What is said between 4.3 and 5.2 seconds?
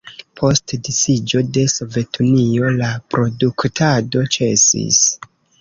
ĉesis.